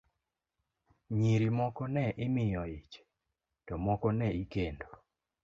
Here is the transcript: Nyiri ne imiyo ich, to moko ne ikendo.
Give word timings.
Nyiri 1.19 1.49
ne 1.93 2.05
imiyo 2.25 2.63
ich, 2.77 2.91
to 3.65 3.73
moko 3.85 4.07
ne 4.17 4.27
ikendo. 4.41 4.87